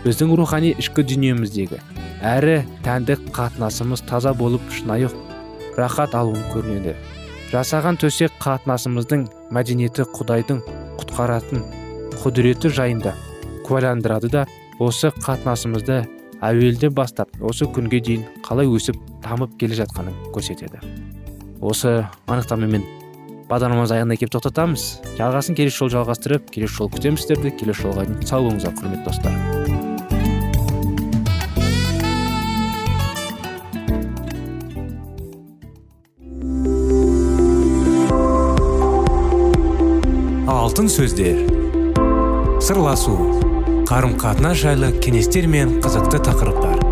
Біздің 0.04 0.34
рухани 0.38 0.72
ішкі 0.80 1.04
дүниеміздегі 1.08 1.80
әрі 2.22 2.62
тәндік 2.86 3.28
қатынасымыз 3.36 4.04
таза 4.08 4.32
болып 4.34 4.64
шынайы 4.74 5.10
рахат 5.76 6.14
алуын 6.14 6.42
көрінеді. 6.52 6.96
Жасаған 7.52 7.98
төсек 8.00 8.34
қатынасымыздың 8.42 9.26
мәдениеті 9.52 10.06
құдайдың 10.16 10.62
құтқаратын 11.00 11.64
құдіреті 12.22 12.72
жайында 12.72 13.14
куәландырады 13.66 14.30
да 14.32 14.46
осы 14.80 15.12
қатынасымызды 15.22 16.02
әуелде 16.42 16.90
бастап 16.90 17.30
осы 17.40 17.68
күнге 17.68 18.00
дейін 18.02 18.24
қалай 18.46 18.70
өсіп 18.70 18.98
дамып 19.22 19.54
келе 19.60 19.78
жатқанын 19.78 20.14
көрсетеді. 20.34 20.82
Осы 21.62 22.02
анықтамамен 22.26 22.82
бағдарламамызды 23.50 23.98
аяғына 23.98 24.16
келіп 24.18 24.32
тоқтатамыз. 24.34 24.86
Жалғасын 25.18 25.56
келесі 25.58 25.82
жолы 25.82 25.92
жалғастырып 25.96 26.50
келесі 26.54 26.78
жолы 26.78 26.94
күтеміз 26.96 27.22
сіздерді 27.22 27.52
келесі 27.60 27.86
жолға 27.86 28.06
дейін 28.08 28.26
сау 28.26 28.48
болыңыздар 28.48 28.74
құрметті 28.80 29.04
достар. 29.06 29.32
Алтын 40.48 40.88
сөздер. 40.88 41.44
Сырласу. 42.62 43.18
Қарым 43.90 44.16
қатынас 44.16 44.62
жайлы 44.62 44.94
кеңестер 45.04 45.50
мен 45.50 45.80
қызықты 45.84 46.22
тақырыптар. 46.24 46.91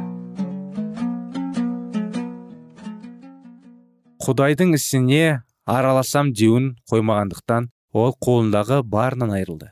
Құдайдың 4.21 4.75
ісіне 4.77 5.41
араласам 5.65 6.27
деуін 6.37 6.65
қоймағандықтан 6.91 7.69
ол 7.97 8.11
қолындағы 8.21 8.83
барынан 8.85 9.31
айырылды. 9.33 9.71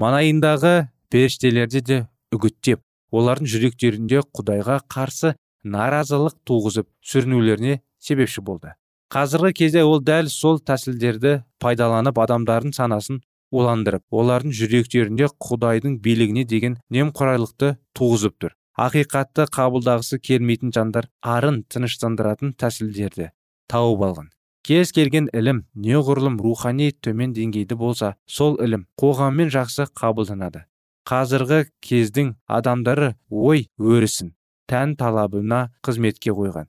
Маңайындағы 0.00 0.86
періштелерді 1.12 1.82
де 1.88 1.98
үгіттеп 2.32 2.80
олардың 3.12 3.50
жүректерінде 3.52 4.22
құдайға 4.38 4.78
қарсы 4.94 5.34
наразылық 5.74 6.38
туғызып 6.48 6.88
сүрінулеріне 7.04 7.82
себепші 8.00 8.40
болды. 8.46 8.72
Қазіргі 9.12 9.52
кезде 9.60 9.84
ол 9.84 10.00
дәл 10.00 10.32
сол 10.32 10.62
тәсілдерді 10.64 11.42
пайдаланып 11.60 12.22
адамдардың 12.24 12.72
санасын 12.72 13.20
уландырып 13.52 14.08
олардың 14.08 14.56
жүректерінде 14.56 15.28
құдайдың 15.36 16.00
билігіне 16.00 16.46
деген 16.48 16.78
немқұрайлықты 16.88 17.74
туғызып 17.92 18.40
тұр. 18.40 18.56
Ақиқатты 18.72 19.50
қабылдағысы 19.52 20.16
келмейтін 20.24 20.72
жандар 20.72 21.12
арын 21.20 21.60
тыныштандыратын 21.68 22.56
тәсілдерді 22.56 23.28
тауып 23.72 24.02
алған. 24.04 24.28
Кез 24.62 24.92
келген 24.94 25.30
ілім 25.34 25.64
неғұрлым 25.74 26.36
рухани 26.44 26.92
төмен 26.92 27.32
деңгейді 27.34 27.74
болса 27.80 28.12
сол 28.28 28.58
ілім 28.62 28.84
қоғаммен 29.00 29.48
жақсы 29.50 29.88
қабылданады. 29.98 30.66
Қазіргі 31.08 31.64
кездің 31.82 32.34
адамдары 32.46 33.14
ой 33.30 33.64
өрісін 33.80 34.34
тән 34.70 34.94
талабына 35.00 35.72
қызметке 35.82 36.30
қойған. 36.36 36.68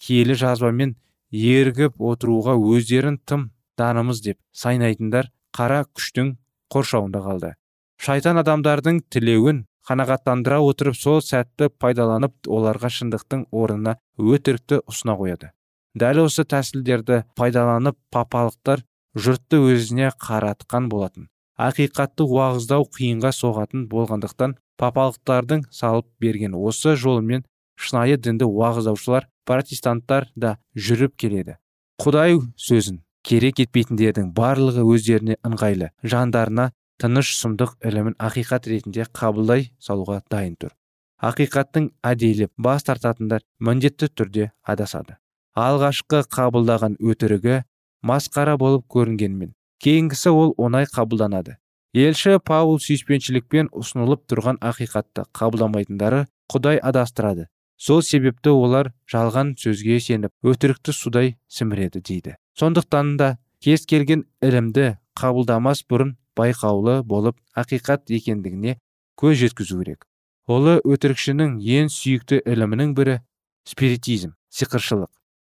Киелі 0.00 0.38
жазбамен 0.40 0.94
ергіп 1.34 1.98
отыруға 2.00 2.54
өздерін 2.56 3.18
тым 3.26 3.50
данымыз 3.76 4.22
деп 4.24 4.38
сайнайтындар 4.54 5.28
қара 5.58 5.82
күштің 5.90 6.36
қоршауында 6.72 7.20
қалды. 7.26 7.52
Шайтан 8.00 8.40
адамдардың 8.40 9.02
тілеуін 9.10 9.64
қанағаттандыра 9.88 10.62
отырып 10.64 10.96
сол 10.96 11.20
сәтті 11.20 11.68
пайдаланып 11.82 12.48
оларға 12.48 12.88
шындықтың 12.94 13.44
орнына 13.52 13.98
өтірікті 14.16 14.80
ұсына 14.88 15.18
қояды. 15.20 15.52
Дәл 15.94 16.24
осы 16.24 16.44
тәсілдерді 16.44 17.22
пайдаланып 17.38 17.96
папалықтар 18.14 18.82
жұртты 19.14 19.60
өзіне 19.62 20.10
қаратқан 20.18 20.88
болатын. 20.90 21.28
Ақиқатты 21.54 22.26
уағыздау 22.26 22.88
қиынға 22.96 23.30
соғатын 23.34 23.86
болғандықтан 23.90 24.56
папалықтардың 24.80 25.68
салып 25.70 26.08
берген 26.20 26.56
осы 26.58 26.96
жолмен 26.98 27.44
шынайы 27.78 28.18
дінді 28.18 28.48
уағыздаушылар 28.50 29.28
протестанттар 29.46 30.26
да 30.34 30.56
жүріп 30.74 31.14
келеді. 31.16 31.58
Құдай 32.02 32.40
сөзін 32.58 33.02
керек 33.22 33.62
етпейтіндердің 33.62 34.32
барлығы 34.34 34.82
өздеріне 34.82 35.38
ыңғайлы 35.46 35.92
жандарына 36.02 36.72
тыныш 36.98 37.36
сұмдық 37.38 37.76
ілімін 37.86 38.16
ақиқат 38.18 38.66
ретінде 38.70 39.06
қабылдай 39.14 39.70
салуға 39.78 40.22
дайын 40.30 40.56
тұр. 40.58 40.74
Ақиқаттың 41.22 41.92
әдейілеп 42.04 42.52
бас 42.58 42.84
тартатындар 42.84 43.46
міндетті 43.58 44.10
түрде 44.10 44.50
адасады. 44.62 45.16
Алғашқы 45.54 46.24
қабылдаған 46.34 46.96
өтірігі 46.98 47.60
масқара 48.02 48.56
болып 48.58 48.88
көрінгенмен 48.90 49.54
кейінгісі 49.84 50.30
ол 50.32 50.54
оңай 50.56 50.86
қабылданады. 50.88 51.58
Елші 51.94 52.38
паул 52.42 52.78
сүйіспеншілікпен 52.82 53.68
ұсынылып 53.76 54.24
тұрған 54.30 54.58
ақиқатты 54.64 55.26
қабылдамайтындары 55.36 56.24
құдай 56.50 56.80
адастырады. 56.80 57.46
Сол 57.76 58.02
себепті 58.02 58.54
олар 58.56 58.92
жалған 59.10 59.54
сөзге 59.60 60.00
сеніп 60.00 60.32
өтірікті 60.42 60.94
судай 60.96 61.34
сіміреді 61.48 62.00
дейді. 62.00 62.36
Сондықтан 62.58 63.16
да 63.20 63.36
кез 63.60 63.84
келген 63.86 64.24
ілімді 64.42 64.96
қабылдамас 65.20 65.84
бұрын 65.90 66.16
байқаулы 66.38 67.02
болып 67.04 67.36
ақиқат 67.54 68.08
екендігіне 68.08 68.78
көз 69.20 69.36
жеткізу 69.42 69.82
керек. 69.82 70.06
Ұлы 70.48 70.80
өтірікшінің 70.80 71.60
ең 71.60 71.92
сүйікті 71.92 72.40
ілімінің 72.42 72.96
бірі 72.96 73.20
спиритизм 73.68 74.34
сиқыршылық. 74.50 75.12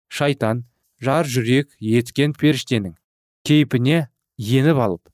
Шайтан 0.09 0.65
жар 1.05 1.29
жүрек 1.29 1.71
еткен 1.81 2.35
періштенің 2.39 2.97
кейпіне 3.47 4.09
еніп 4.39 4.81
алып 4.87 5.09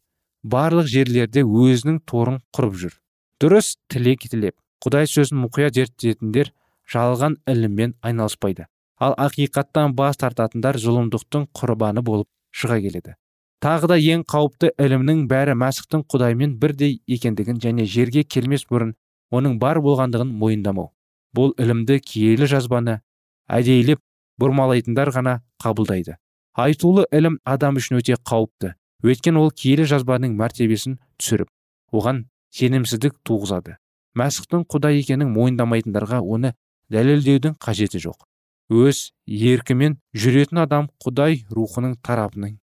барлық 0.45 0.89
жерлерде 0.91 1.43
өзінің 1.45 2.03
торын 2.09 2.39
құрып 2.57 2.77
жүр. 2.83 2.95
Дұрыс 3.41 3.75
тілек 3.91 4.29
тілеп 4.29 4.57
құдай 4.85 5.09
сөзін 5.09 5.41
мұқият 5.45 5.77
зерттейтіндер 5.79 6.53
жалған 6.93 7.39
іліммен 7.49 7.97
айналыспайды. 8.05 8.67
Ал 9.01 9.17
ақиқаттан 9.19 9.97
бас 9.97 10.21
тартатындар 10.21 10.79
зұлымдықтың 10.79 11.49
құрбаны 11.57 12.05
болып 12.05 12.29
шыға 12.53 12.79
келеді. 12.85 13.17
Тағы 13.65 13.89
да 13.89 13.97
ең 13.97 14.27
қауіпті 14.29 14.75
ілімнің 14.79 15.25
бәрі 15.31 15.57
мәсіхтің 15.57 16.05
құдаймен 16.13 16.59
бірдей 16.61 16.99
екендігін 17.09 17.61
және 17.65 17.87
жерге 17.89 18.23
келмес 18.25 18.67
бұрын 18.71 18.93
оның 19.33 19.57
бар 19.59 19.81
болғандығын 19.81 20.35
мойындамау. 20.37 20.93
Бұл 21.35 21.55
ілімді 21.59 21.99
киелі 22.05 22.47
жазбаны 22.47 23.01
әдейілеп 23.49 24.03
бұрмалайтындар 24.41 25.11
ғана 25.15 25.35
қабылдайды. 25.63 26.17
Айтулы 26.55 27.07
ілім 27.11 27.41
адам 27.45 27.81
үшін 27.81 27.99
өте 28.01 28.17
қауіпті. 28.19 28.75
Өйткені 29.05 29.41
ол 29.43 29.51
киелі 29.51 29.87
жазбаның 29.91 30.37
мәртебесін 30.39 30.99
түсіріп 31.19 31.51
оған 31.93 32.25
сенімсіздік 32.55 33.19
туғызады. 33.27 33.77
Мәсіхтің 34.15 34.65
құдай 34.71 35.01
екенін 35.01 35.33
мойындамайтындарға 35.35 36.21
оны 36.23 36.55
дәлелдеудің 36.95 37.59
қажеті 37.63 38.01
жоқ. 38.07 38.23
Өз 38.71 39.11
еркімен 39.27 39.99
жүретін 40.17 40.63
адам 40.63 40.89
құдай 41.03 41.43
рухының 41.51 41.99
тарапының 42.07 42.57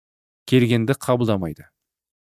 келгенді 0.50 0.96
қабылдамайды. 0.96 1.68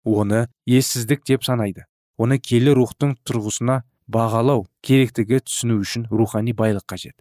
Оны 0.03 0.47
ессіздік 0.65 1.23
деп 1.27 1.45
санайды. 1.45 1.85
Оны 2.17 2.39
келі 2.43 2.73
рухтың 2.75 3.15
тұрғысына 3.23 3.81
бағалау 4.11 4.65
керектігі 4.83 5.39
түсіну 5.45 5.79
үшін 5.83 6.07
рухани 6.11 6.53
байлық 6.53 6.85
қажет. 6.89 7.15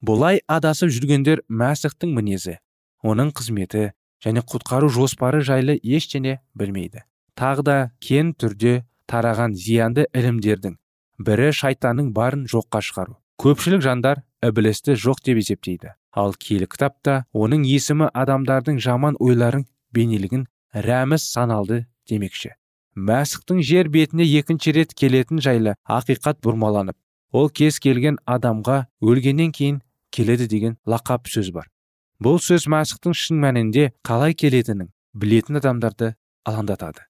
Бұлай 0.00 0.40
адасып 0.48 0.90
жүргендер 0.96 1.42
мәсіхтің 1.48 2.12
мінезі 2.16 2.56
оның 3.04 3.32
қызметі 3.36 3.90
және 4.24 4.42
құтқару 4.48 4.88
жоспары 4.92 5.40
жайлы 5.44 5.76
ештеңе 5.76 6.38
білмейді. 6.56 7.04
Тағы 7.36 7.64
да 7.64 7.76
кен 8.00 8.32
түрде 8.32 8.84
тараған 9.08 9.54
зиянды 9.56 10.06
ілімдердің 10.16 10.76
бірі 11.20 11.50
шайтанның 11.56 12.12
барын 12.16 12.46
жоққа 12.48 12.80
шығару. 12.84 13.16
Көпшілік 13.40 13.84
жандар 13.84 14.22
ібілісті 14.44 14.96
жоқ 14.96 15.20
деп 15.24 15.40
есептейді. 15.40 15.92
Ал 16.12 16.34
киелі 16.34 16.66
кітапта 16.66 17.24
оның 17.32 17.64
есімі 17.68 18.08
адамдардың 18.12 18.80
жаман 18.80 19.16
ойларын 19.20 19.66
бейнелігін 19.92 20.46
рәміз 20.72 21.28
саналды 21.28 21.84
демекші. 22.08 22.56
Мәсіхтің 22.96 23.62
жер 23.62 23.88
бетіне 23.88 24.24
екінші 24.24 24.74
рет 24.76 24.96
келетін 24.96 25.40
жайлы 25.44 25.76
ақиқат 25.88 26.40
бұрмаланып 26.44 26.96
ол 27.32 27.48
кез 27.48 27.78
келген 27.78 28.18
адамға 28.26 28.86
өлгеннен 29.00 29.52
кейін 29.54 29.80
келеді 30.10 30.46
деген 30.50 30.76
лақап 30.86 31.28
сөз 31.30 31.52
бар. 31.54 31.68
Бұл 32.20 32.40
сөз 32.42 32.66
мәсіхтің 32.68 33.14
шын 33.16 33.40
мәнінде 33.40 33.90
қалай 34.06 34.34
келетінін 34.34 34.90
білетін 35.14 35.60
адамдарды 35.60 36.14
алаңдатады. 36.44 37.06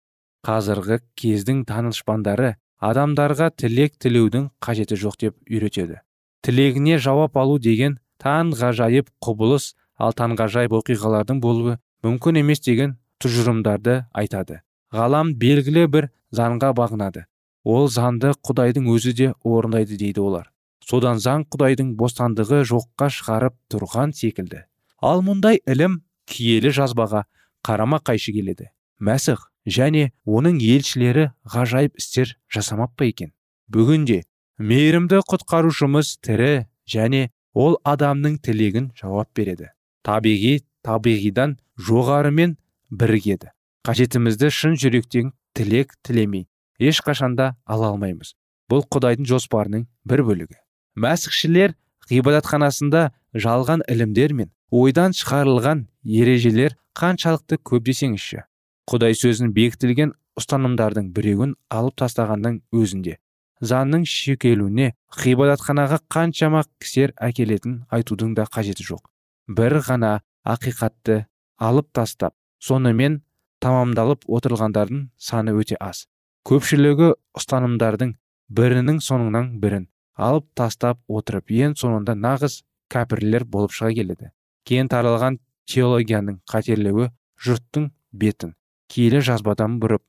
Қазіргі 0.47 1.01
кездің 1.21 1.65
танышпандары 1.69 2.55
адамдарға 2.81 3.51
тілек 3.61 3.99
тілеудің 4.01 4.49
қажеті 4.65 4.97
жоқ 4.97 5.19
деп 5.21 5.37
үйретеді. 5.51 6.01
Тілегіне 6.43 6.99
жауап 6.99 7.37
алу 7.37 7.59
деген 7.59 7.99
таң 8.23 8.55
ғажайып 8.57 9.11
құбылыс 9.25 9.75
ал 10.01 10.15
таңғажайып 10.17 10.73
оқиғалардың 10.79 11.43
болуы 11.45 11.77
мүмкін 12.07 12.41
емес 12.41 12.63
деген 12.65 12.97
тұжырымдарды 13.21 14.05
айтады. 14.17 14.63
Ғалам 14.95 15.35
белгілі 15.37 15.85
бір 15.93 16.09
заңға 16.33 16.73
бағынады. 16.79 17.27
Ол 17.65 17.91
заңды 17.93 18.33
құдайдың 18.47 18.89
өзі 18.95 19.13
де 19.13 19.33
орындайды 19.45 19.99
дейді 20.01 20.25
олар. 20.25 20.49
Содан 20.87 21.21
заң 21.23 21.45
құдайдың 21.53 21.95
бостандығы 21.99 22.63
жоққа 22.71 23.11
шығарып 23.17 23.57
тұрған 23.73 24.15
секілді. 24.17 24.65
Ал 25.01 25.23
мұндай 25.25 25.61
ілім 25.67 26.01
киелі 26.29 26.73
жазбаға 26.77 27.25
қарама 27.67 28.01
қайшы 28.05 28.33
келеді. 28.37 28.71
Мәсіх 29.01 29.47
және 29.67 30.11
оның 30.27 30.61
елшілері 30.61 31.31
ғажайып 31.55 32.01
істер 32.01 32.37
жасамап 32.53 32.97
па 32.97 33.09
екен? 33.09 33.33
Бүгінде 33.73 34.23
мейірімді 34.59 35.23
құтқарушымыз 35.31 36.17
тірі 36.25 36.67
және 36.89 37.31
ол 37.55 37.79
адамның 37.85 38.39
тілегін 38.45 38.91
жауап 38.99 39.31
береді. 39.37 39.71
Табиғи 40.05 40.61
табиғидан 40.85 41.57
жоғарымен 41.81 42.57
бірігеді. 42.91 43.53
Қажетімізді 43.87 44.51
шын 44.53 44.77
жүректен 44.81 45.33
тілек 45.57 45.95
тілемей 46.05 46.47
ешқашанда 46.81 47.55
ала 47.65 47.93
алмаймыз. 47.93 48.35
Бұл 48.71 48.85
құдайдың 48.89 49.29
жоспарының 49.29 49.87
бір 50.05 50.25
бөлігі. 50.29 50.57
Мәсіхшілер 51.05 51.75
ғибадатханасында 52.11 53.07
жалған 53.47 53.87
ілімдер 53.95 54.37
мен 54.43 54.53
ойдан 54.83 55.17
шығарылған 55.17 55.87
ережелер 56.21 56.77
қаншалықты 57.01 57.61
көп 57.71 57.89
десеңізші 57.89 58.45
құдай 58.91 59.17
сөзін 59.23 59.55
бекітілген 59.57 60.15
ұстанымдардың 60.41 61.11
біреуін 61.17 61.57
алып 61.77 61.99
тастағанның 62.03 62.63
өзінде 62.75 63.19
заңның 63.61 64.07
шекелуіне 64.09 64.93
ғибадатханаға 65.21 66.01
қаншама 66.13 66.65
кісер 66.81 67.13
әкелетін 67.21 67.81
айтудың 67.93 68.35
да 68.39 68.47
қажеті 68.49 68.87
жоқ. 68.89 69.03
Бір 69.49 69.81
ғана 69.85 70.21
ақиқатты 70.47 71.25
алып 71.59 71.91
тастап 71.93 72.35
сонымен 72.65 73.21
тамамдалып 73.61 74.25
отырылғандардың 74.27 75.11
саны 75.19 75.55
өте 75.61 75.77
аз. 75.81 76.07
Көпшілігі 76.49 77.13
ұстанымдардың 77.37 78.17
бірінің 78.49 79.03
соңынан 79.05 79.53
бірін 79.61 79.90
алып 80.17 80.47
тастап 80.59 81.01
отырып 81.09 81.53
ең 81.55 81.77
соңында 81.79 82.17
нағыз 82.19 82.61
кәпірлер 82.91 83.45
болып 83.45 83.75
шыға 83.77 83.93
келеді. 83.99 84.31
Кейін 84.67 84.91
таралған 84.91 85.39
теологияның 85.71 86.41
қатерлеуі 86.51 87.11
жұрттың 87.45 87.91
бетін 88.13 88.55
киелі 88.91 89.21
жазбадан 89.25 89.79
бұрып 89.83 90.03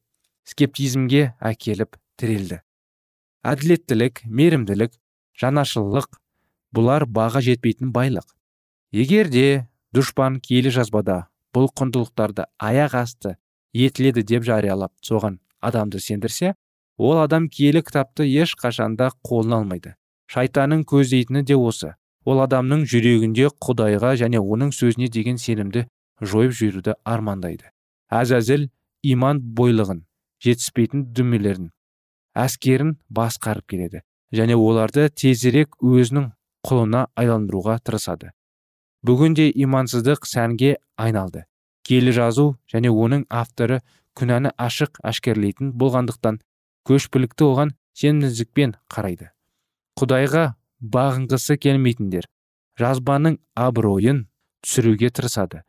скептизмге 0.49 1.33
әкеліп 1.39 1.97
тірелді. 2.17 2.61
Әділеттілік 3.45 4.23
мейірімділік 4.25 4.97
жанашырлық 5.41 6.17
бұлар 6.75 7.05
баға 7.05 7.41
жетпейтін 7.45 7.93
байлық. 7.93 8.25
Егер 8.91 9.29
де 9.29 9.67
дұшпан 9.95 10.39
киелі 10.43 10.73
жазбада 10.73 11.27
бұл 11.55 11.69
құндылықтарды 11.77 12.47
аяқ 12.59 12.97
асты 13.01 13.35
етіледі 13.73 14.23
деп 14.27 14.45
жариялап 14.47 14.93
соған 15.05 15.39
адамды 15.61 15.99
сендірсе 15.99 16.55
ол 17.01 17.17
адам 17.23 17.47
киелі 17.49 17.81
кітапты 17.87 18.27
еш 18.29 18.53
қашанда 18.61 19.09
қолына 19.25 19.61
алмайды. 19.61 19.95
Шайтанның 20.29 20.85
көздейтіні 20.85 21.41
де 21.49 21.57
осы. 21.57 21.95
Ол 22.25 22.43
адамның 22.45 22.85
жүрегінде 22.85 23.49
құдайға 23.65 24.13
және 24.21 24.37
оның 24.37 24.69
сөзіне 24.77 25.09
деген 25.09 25.41
сенімді 25.41 25.87
жойып 26.21 26.53
жіберуді 26.53 26.93
армандайды. 27.03 27.71
Әзәзіл 28.13 28.69
иман 29.01 29.41
бойлығын 29.57 30.03
жетіспейтін 30.45 31.07
дүмелерін 31.17 31.71
әскерін 32.37 32.95
басқарып 33.09 33.65
келеді 33.73 34.03
және 34.31 34.55
оларды 34.55 35.07
тезірек 35.09 35.75
өзінің 35.81 36.29
құлына 36.67 37.07
айландыруға 37.17 37.79
тырысады. 37.81 38.31
Бүгінде 39.01 39.49
имансыздық 39.65 40.27
сәнге 40.29 40.77
айналды. 40.97 41.47
Келі 41.81 42.13
жазу 42.13 42.45
және 42.71 42.93
оның 42.93 43.25
авторы 43.29 43.81
күнәні 44.15 44.53
ашық 44.57 45.01
әшкерлейтін 45.01 45.73
болғандықтан 45.73 46.37
көшпілікті 46.87 47.47
оған 47.47 47.73
сенімсіздікпен 47.97 48.75
қарайды. 48.91 49.31
Құдайға 49.99 50.45
бағынғысы 50.81 51.57
келмейтіндер 51.61 52.27
жазбаның 52.79 53.37
абыройын 53.55 54.25
түсіруге 54.65 55.11
тырысады. 55.13 55.61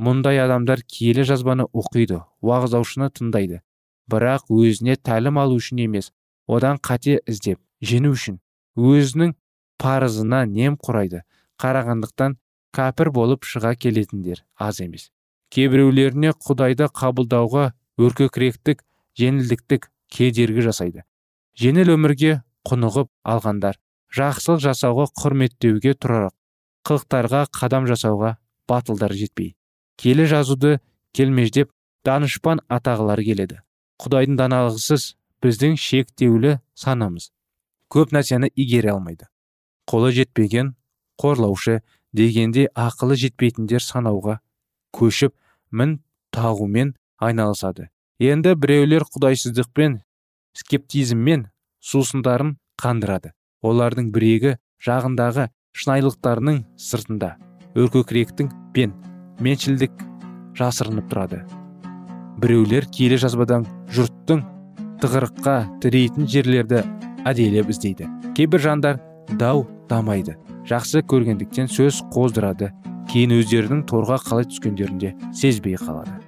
Мұндай 0.00 0.40
адамдар 0.40 0.82
киелі 0.86 1.24
жазбаны 1.28 1.66
оқиды 1.76 2.22
уағыздаушыны 2.40 3.10
тыңдайды. 3.16 3.60
Бірақ 4.10 4.48
өзіне 4.50 4.96
тәлім 4.96 5.40
алу 5.42 5.58
үшін 5.60 5.82
емес 5.84 6.10
одан 6.48 6.78
қате 6.78 7.18
іздеп 7.28 7.60
жену 7.80 8.14
үшін 8.16 8.40
өзінің 8.76 9.34
парызына 9.80 10.44
нем 10.46 10.78
құрайды. 10.80 11.22
Қарағандықтан 11.60 12.38
кәпір 12.76 13.10
болып 13.12 13.44
шыға 13.44 13.74
келетіндер 13.76 14.44
аз 14.56 14.80
емес. 14.80 15.10
Кейбіреулеріне 15.50 16.32
құдайды 16.46 16.88
қабылдауға 16.94 17.72
өркөкіректік 18.00 18.84
жеңілдіктік 19.18 19.90
кедергі 20.10 20.66
жасайды. 20.66 21.04
Жеңіл 21.58 21.94
өмірге 21.96 22.40
құнығып 22.68 23.10
алғандар 23.24 23.78
жақсылық 24.16 24.62
жасауға 24.64 25.06
құрметтеуге 25.20 25.94
тұрар 25.94 26.30
қылықтарға 26.86 27.44
қадам 27.54 27.86
жасауға 27.90 28.36
батылдар 28.68 29.14
жетпей. 29.14 29.54
Келі 30.00 30.26
жазуды 30.26 30.78
келмеждеп 31.14 31.70
данышпан 32.06 32.62
атағылар 32.72 33.22
келеді. 33.24 33.60
Құдайдың 34.00 34.38
даналығысыз 34.40 35.14
біздің 35.44 35.76
шектеулі 35.76 36.58
санамыз. 36.74 37.30
Көп 37.92 38.14
нәрсені 38.16 38.50
игере 38.56 38.94
алмайды. 38.94 39.28
Қолы 39.90 40.12
жетпеген 40.16 40.74
қорлаушы 41.20 41.80
дегенде 42.16 42.68
ақылы 42.74 43.18
жетпейтіндер 43.20 43.84
санауға 43.84 44.38
көшіп 44.96 45.34
мін 45.70 45.98
тағумен 46.34 46.94
айналысады. 47.18 47.90
Енді 48.20 48.52
біреулер 48.52 49.06
құдайсыздықпен 49.08 49.94
скептизммен 50.52 51.46
сусындарын 51.80 52.58
қандырады. 52.76 53.30
Олардың 53.64 54.10
бірегі 54.12 54.58
жағындағы 54.84 55.46
шынайылықтарының 55.72 56.58
сыртында 56.76 57.30
өркөкіректің 57.80 58.50
пен 58.76 58.92
меншілдік 59.40 60.04
жасырынып 60.58 61.08
тұрады. 61.08 61.40
Біреулер 62.44 62.90
киелі 62.92 63.16
жазбадан 63.24 63.64
жұрттың 63.96 64.44
тығырыққа 65.00 65.56
тірейтін 65.80 66.28
жерлерді 66.28 66.82
әдейілеп 67.24 67.72
іздейді. 67.72 68.10
Кейбір 68.36 68.64
жандар 68.66 69.00
дау 69.40 69.64
дамайды. 69.88 70.36
Жақсы 70.68 71.00
көргендіктен 71.08 71.72
сөз 71.72 72.02
қоздырады. 72.12 72.68
Кейін 73.08 73.32
өздерінің 73.40 73.86
торға 73.88 74.20
қалай 74.20 74.44
түскендерінде 74.52 75.14
сезбей 75.32 75.80
қалады. 75.80 76.20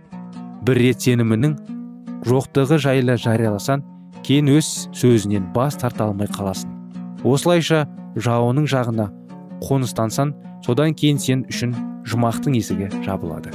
Бір 0.64 0.80
рет 0.80 1.04
сенімінің 1.04 1.81
жоқтығы 2.26 2.78
жайлы 2.82 3.16
жарияласаң 3.18 3.82
кейін 4.22 4.52
өз 4.54 4.68
сөзінен 4.94 5.50
бас 5.54 5.76
тарта 5.80 6.06
алмай 6.06 6.30
қаласың. 6.30 6.70
Осылайша 7.26 7.84
жауының 8.16 8.68
жағына 8.70 9.08
қоныстансаң 9.62 10.34
содан 10.66 10.94
кейін 10.94 11.18
сен 11.22 11.46
үшін 11.50 11.74
жұмақтың 12.06 12.58
есігі 12.58 12.90
жабылады. 13.06 13.54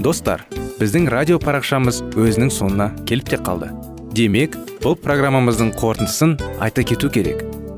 Достар 0.00 0.42
біздің 0.80 1.10
радио 1.12 1.36
парақшамыз 1.38 2.00
өзінің 2.16 2.50
соңына 2.56 2.88
келіп 3.06 3.30
те 3.30 3.38
қалды. 3.44 3.68
Демек 4.16 4.56
бұл 4.80 4.96
программамыздың 4.98 5.76
қорытындысын 5.76 6.34
айта 6.58 6.82
кету 6.82 7.12
керек. 7.12 7.49